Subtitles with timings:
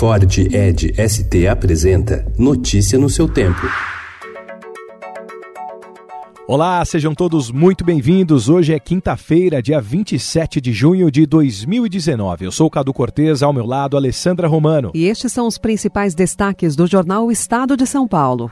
[0.00, 3.60] Ford Ed ST apresenta Notícia no seu tempo.
[6.48, 8.48] Olá, sejam todos muito bem-vindos.
[8.48, 12.46] Hoje é quinta-feira, dia 27 de junho de 2019.
[12.46, 14.90] Eu sou o Cadu Cortez, ao meu lado, Alessandra Romano.
[14.94, 18.50] E estes são os principais destaques do jornal Estado de São Paulo.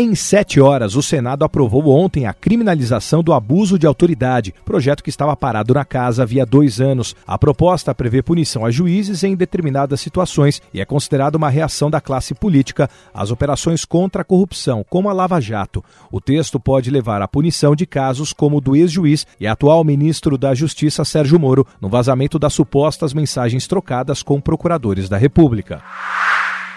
[0.00, 5.10] Em sete horas, o Senado aprovou ontem a criminalização do abuso de autoridade, projeto que
[5.10, 7.16] estava parado na casa havia dois anos.
[7.26, 12.00] A proposta prevê punição a juízes em determinadas situações e é considerada uma reação da
[12.00, 15.82] classe política às operações contra a corrupção, como a Lava Jato.
[16.12, 20.38] O texto pode levar à punição de casos como o do ex-juiz e atual ministro
[20.38, 25.82] da Justiça Sérgio Moro, no vazamento das supostas mensagens trocadas com procuradores da República.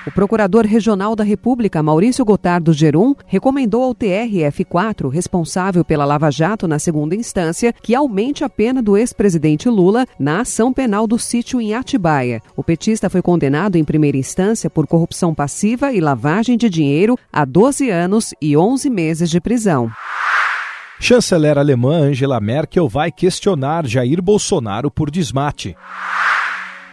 [0.05, 6.67] O Procurador Regional da República, Maurício Gotardo Gerum, recomendou ao TRF4, responsável pela Lava Jato
[6.67, 11.61] na segunda instância, que aumente a pena do ex-presidente Lula na ação penal do sítio
[11.61, 12.41] em Atibaia.
[12.55, 17.45] O petista foi condenado em primeira instância por corrupção passiva e lavagem de dinheiro a
[17.45, 19.91] 12 anos e 11 meses de prisão.
[20.99, 25.75] Chanceler alemã Angela Merkel vai questionar Jair Bolsonaro por desmate.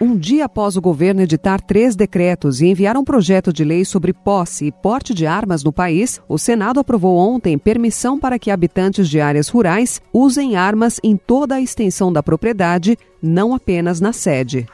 [0.01, 4.13] Um dia após o governo editar três decretos e enviar um projeto de lei sobre
[4.13, 9.09] posse e porte de armas no país, o Senado aprovou ontem permissão para que habitantes
[9.09, 14.69] de áreas rurais usem armas em toda a extensão da propriedade, não apenas na sede.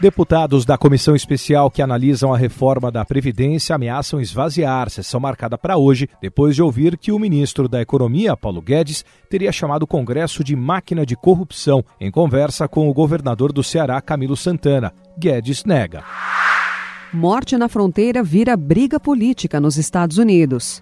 [0.00, 5.76] Deputados da comissão especial que analisam a reforma da Previdência ameaçam esvaziar sessão marcada para
[5.76, 10.44] hoje, depois de ouvir que o ministro da Economia, Paulo Guedes, teria chamado o Congresso
[10.44, 14.94] de máquina de corrupção em conversa com o governador do Ceará, Camilo Santana.
[15.18, 16.04] Guedes nega.
[17.12, 20.80] Morte na fronteira vira briga política nos Estados Unidos.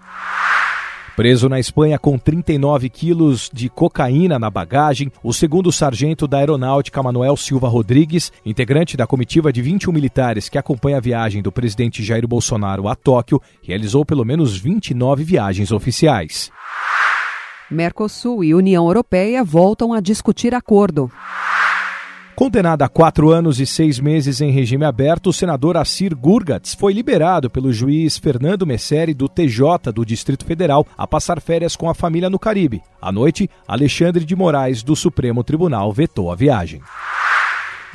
[1.17, 7.01] Preso na Espanha com 39 quilos de cocaína na bagagem, o segundo sargento da Aeronáutica,
[7.01, 12.03] Manuel Silva Rodrigues, integrante da comitiva de 21 militares que acompanha a viagem do presidente
[12.03, 16.51] Jair Bolsonaro a Tóquio, realizou pelo menos 29 viagens oficiais.
[17.71, 21.11] Mercosul e União Europeia voltam a discutir acordo.
[22.37, 26.93] Condenado a quatro anos e seis meses em regime aberto, o senador Assir Gurgatz foi
[26.93, 31.95] liberado pelo juiz Fernando Messeri do TJ do Distrito Federal a passar férias com a
[31.95, 32.83] família no Caribe.
[33.01, 36.79] À noite, Alexandre de Moraes do Supremo Tribunal vetou a viagem.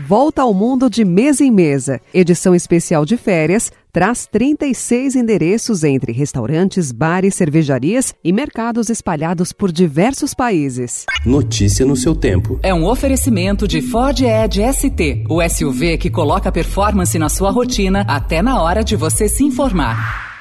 [0.06, 2.00] Volta ao mundo de mesa em mesa.
[2.12, 9.70] Edição especial de férias traz 36 endereços entre restaurantes, bares, cervejarias e mercados espalhados por
[9.70, 11.06] diversos países.
[11.24, 12.58] Notícia no seu tempo.
[12.64, 18.04] É um oferecimento de Ford Edge ST, o SUV que coloca performance na sua rotina
[18.08, 20.31] até na hora de você se informar.